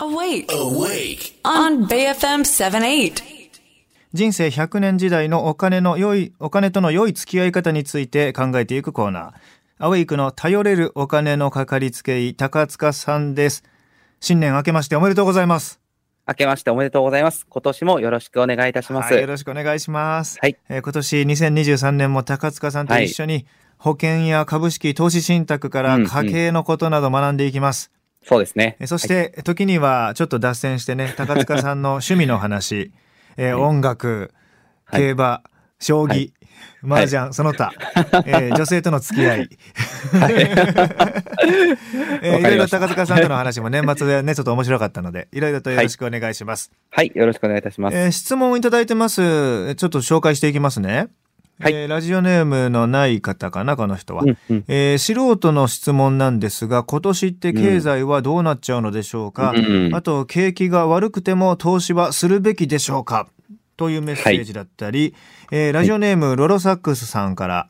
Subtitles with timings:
[0.00, 0.46] Awake.
[0.46, 1.32] Awake.
[1.42, 3.20] On BFM 78.
[4.12, 9.32] 人生100年時代のお金の良い、お金との良い付き合い方について考えていくコーナー。
[9.78, 13.64] アウェイクの頼れるお金のかかりつけ医、高塚さんです。
[14.20, 15.80] 新年明けましておめでとうございます。
[16.28, 17.44] 明けましておめでとうございます。
[17.48, 19.12] 今年もよろしくお願いいたします。
[19.12, 20.38] はい、よろしくお願いします。
[20.40, 23.46] はいえー今年2023年も高塚さんと一緒に
[23.78, 27.90] 保険や株式、投資信託から家計のことなど学んでいきます。
[28.24, 28.76] そうですね。
[28.80, 32.92] えーそして、時にはちょっと脱線してね、高塚さんの趣味の話、
[33.36, 34.32] えー音楽、
[34.84, 35.00] はい。
[35.02, 35.42] 競馬、
[35.78, 36.32] 将棋、はい。
[36.82, 37.72] 麻雀、その他、
[38.26, 39.48] えー女性との付き合い、
[40.14, 40.48] えー
[42.28, 42.32] い。
[42.32, 42.80] ろいろわかりました。
[42.80, 46.70] 高塚さんとの話も年末でね、ちょっと面白かったので、いろいろとよろしくお願いします。
[46.90, 47.96] はい、よろしくお願いいたします。
[47.96, 49.22] えー質問をいただいてます。
[49.22, 51.08] えーちょっと紹介していきますね。
[51.60, 51.72] はい。
[51.74, 54.22] えーラジオネームのない方かな、この人は。
[54.22, 54.64] うんうん。
[54.68, 63.28] えー素人の質問なんですが、今年って経済はどうなっちゃうのでしょうか、うんあと、景気が悪くても投資はするべきでしょうか？
[63.76, 65.14] というメッセージだったり、
[65.50, 67.68] えーラジオネームロロサックスさんから、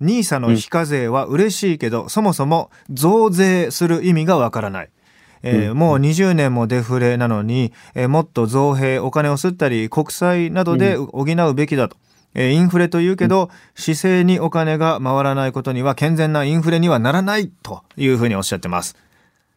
[0.00, 4.90] ニーサの非課税は嬉しいけど、そもそも増税する意味がわからない。
[5.42, 11.96] えーもう20年もデフレなのに、えーもっと増幣、お金を吸ったり、国債などで補うべきだと。
[12.34, 18.96] えーインフレというけど、姿勢にお金が回らないことには健全なインフレにはならないというふうにおっしゃってます。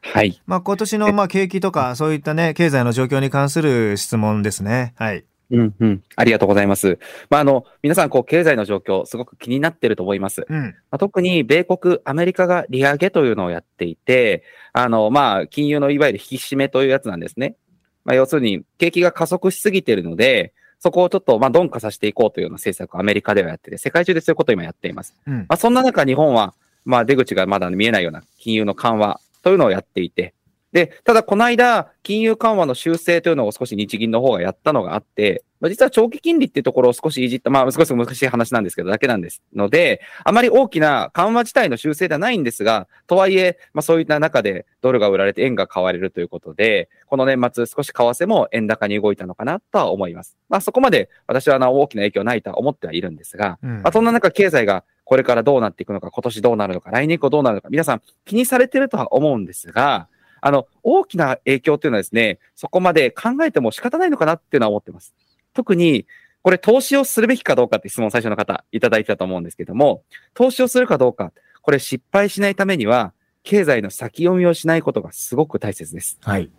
[0.01, 0.41] はい。
[0.47, 4.93] まあ今年のまあ景気とかそういったね、経済の状況に関する質問ですね。
[4.97, 5.23] はい。
[5.51, 6.03] うんうん。
[6.15, 6.97] ありがとうございます。
[7.29, 10.45] まあ、あの、皆さん、こう、経済の状況、すごく気になってると思います。
[10.47, 10.61] うん。
[10.61, 17.57] まあ、特に、米国、アメリカが利上げというのをやっていて、あの、まあ、金融のいわゆる引き締めというやつなんですね。
[18.05, 25.13] まあ、要するに、景気が加速しすぎているので、そこをちょっと、まあ、鈍化させていこうというような政策をアメリカではやってて、世界中でそういうことを今やっています。
[25.27, 25.37] うん。
[25.41, 30.33] まあ、そんな中、日本は、まあ、出口がまだ見えないような金融の緩和というのをやっていて、
[30.71, 50.35] で、ただ、この間、金融緩和の修正というのを少し日銀の方がやったのがあって、まあ、実は長期金利っていうところを少しいじった、まあ、少し難しい話なんですけど、だけなんですので、あまり大きな緩和自体の修正ではないんですが、とはいえ、まあ、そういった中でドルが売られて円が買われるということで、この年末少し為替も円高に動いたのかなとは思います。
[50.49, 60.07] まあ、そこまで私はあの大きな影響はないとは思ってはいるんですが、うんまあ、そんな中、経済がこれからどうなっていくのか、今年どうなるのか、来年以降どうなるのか、皆さん気にされてるとは思うんですが、
[60.41, 65.13] あの、大きな影響というのはですね、そこまで考えても仕方ないのかなっていうのは思ってます。
[65.53, 66.05] 特に、
[66.43, 70.03] これ投資をするべきかどうかって質問最初の方いただいてたと思うんですけども、
[70.33, 73.13] 投資をするかどうか、これ失敗しないためには、
[73.43, 76.17] 経済の先読みをしないことがすごく大切です。
[76.21, 76.51] はい。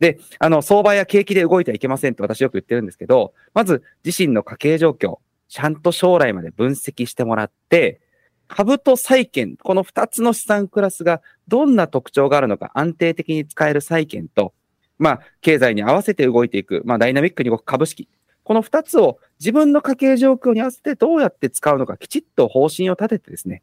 [0.00, 5.18] で、あの、相場や景気で動いてはいけませんって私よく言ってるんですけど、まず自身の家計状況、
[5.48, 8.00] ちゃんと将来まで分析してもらって、
[8.46, 14.54] 株と債券、この2つの資産クラスがどんな特徴があるのか安定的に使える債券と、
[14.98, 18.08] まあ、経済に合わせて動いていく、まあ、ダイナミックに動く株式。
[18.44, 23.62] この二つを自分の家計状況に合わせてどうやって使うのかきちっと方針を立ててですね、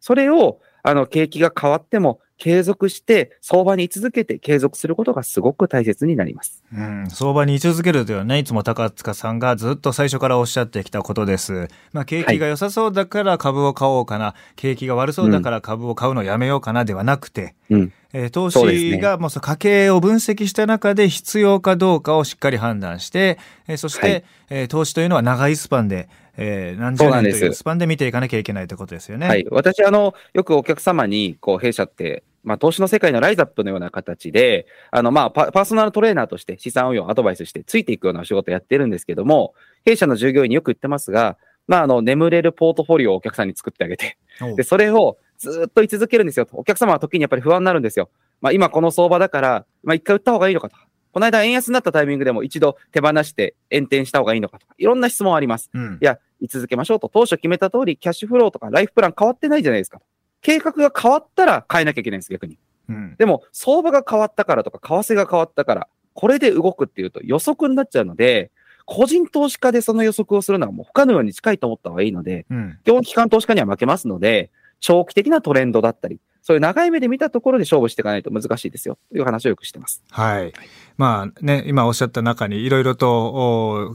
[0.00, 6.62] それを、あの、景気が変わっても継続して、相場に居続けて継続することがすごく大切になります。
[6.72, 11.66] うん、相場に居続けるというのはね、いつも高塚さんがずっと最初からおっしゃってきたことです。
[11.92, 17.92] まあ、景気が良さそうだから株を買おうかな、景気が悪そうだから株を買うのをやめようかなではなくて、うん。
[18.12, 29.28] えー投資がもうその家計を分析した中で必要かどうかをしっかり判断して、えーそして、はいえー投資というのは長いスパンで、えー何十そうなんです年というスパンで見ていかなきゃいけないということですよね。
[29.28, 29.46] はい。
[29.50, 39.54] 私、あの、よくお客様に、こう、弊社って、まあ、投資の世界のライズアップのような形で、あの、まあパ、パーソナルトレーナーとして資産運用をアドバイスしてついていくようなお仕事をやってるんですけども、
[39.84, 41.36] 弊社の従業員によく言ってますが、
[41.66, 44.16] まあ、あの、眠れるポートフォリオをお客さんに作ってあげて、
[44.56, 46.46] で、それをずっと居続けるんですよ。
[46.52, 48.10] お客様は時にやっぱり不安になるんですよ。
[48.40, 50.85] まあ、今この相場だから、まあ、一回売った方がいいのかとか、
[51.16, 55.70] この間円安になったタイミングでも一度手放して延転した方がいいのかとか、いろんな質問あります。
[55.72, 60.02] うんいや、居続けましょうと、当初決めた通り、キャッシュフローとかライフプラン変わってないじゃないですか。
[60.42, 62.58] 計画が変わったら変えなきゃいけないんです、逆に。
[62.90, 68.50] うんでも、相場が変わったからとか、為替が変わったから、これで動くっていうと予測になっちゃうので、
[68.84, 74.50] 個人投資家でその予測をするのはもう不可能に近いと思った方がいいので、うん基本機関投資家には負けますので、
[74.80, 80.04] 長期的なトレンドだったり、そういう長い目で見たところで勝負していかないと難しいですよ、という話をよくしてます。
[80.12, 80.52] はい。
[80.96, 83.92] まあね、今おっしゃった中にいろいろと、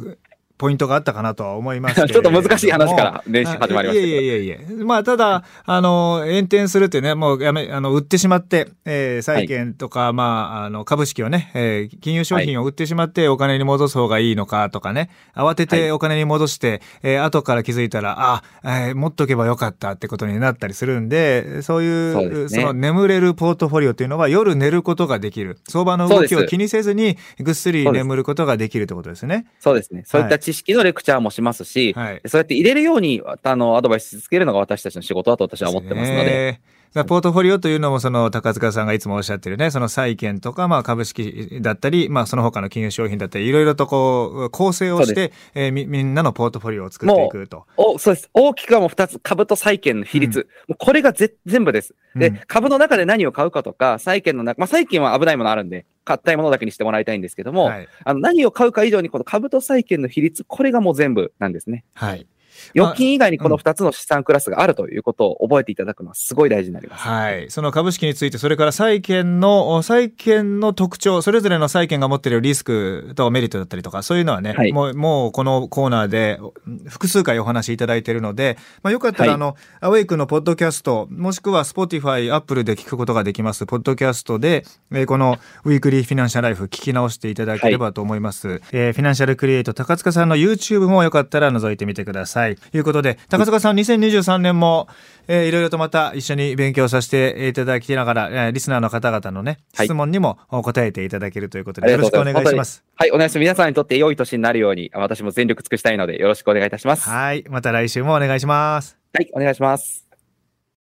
[0.62, 4.86] ポイントがあったかなとは思います ちょっと難しい話から練習始まりましたいやいやいやいや。
[4.86, 25.58] まあ、ただ、あの、炎転するってね、もうやめ、あの、売ってしまって、えー、債券とか、はい、まあ、あの、株式をね、えー、金融商品を売ってしまってお金に戻す方がいいのかとかね、慌ててお金に戻して、はい、えー、後から気づいたら、あ、えー、持っとけばよかったってことになったりするんで、そういう、そ、ね,、の眠れるポートフォリオっていうのは夜寝ることができる。
[25.68, 29.48] 相場の動きを気にせずに、ぐっすり眠ることができるってことですね。
[29.60, 30.04] そうですね。
[30.06, 36.60] そういった知識のレクチャーもしますし、はい、そうやって入れるように、あの、アドバイスし続けるのが私たちの仕事だと私は思ってますので。
[36.94, 47.66] ポートフォリオというのも、その高塚さんがいつもおっしゃってるね、その債券とか、まあ株式だったり、まあその他の金融商品だったり、いろいろとこう、構成をして、えー、み、みんなのポートフォリオを作っていくと。
[47.78, 48.30] お、そうです。
[48.34, 50.40] 大きくはもう二つ、株と債券の比率。
[50.40, 51.96] うん、もうこれがぜ全部です。
[52.14, 61.86] で、うん、株の中で何を買うかとか、債券の中、まあ債券は危ないものあるんで、買ったいものだけにしてもらいたいんですけども、はい、あの何を買うか以上にこの株と債券の比率、これがもう全部なんですね。
[61.94, 62.28] はい。
[62.76, 67.04] 預金以外にこの2つの資産クラスがあるということを覚えていただくのはすごい大事になります。
[67.04, 67.50] はい。
[67.50, 76.40] その株式について、それから債券の、債券の特徴、それぞれの債券が持っているリスクとメリットだったりとか、そういうのはね、はい、もう、もうこのコーナーで
[76.88, 88.48] 複数回お話しいただいているので、まあ、よかったら、あの、はい、 AWAKE のポッドキャスト、もしくは Spotify、アップルで聞くことができます、ポッドキャストで、えー、このウィークリーフィナンシャルライフ聞き直していただければと思います。
[88.48, 92.51] はい、えー、フィナンシャルクリエイト高塚さんの YouTube もよかったら覗いてみてください。
[92.56, 94.88] ということで、高塚さん、2023年も、
[95.28, 102.84] えー、いろいろとまた一緒に勉強させていただきながら、えー、リスナーの方々のね、質問にも答えていただけるということで、よろしくお願いします。
[102.96, 103.40] はい、お願いします。
[103.40, 107.10] 皆さんにとって良い年になるように、私も全力尽くしたいので、よろしくお願いいたします。
[107.10, 108.98] はい、また来週もお願いします。
[109.14, 110.11] はい、お願いします。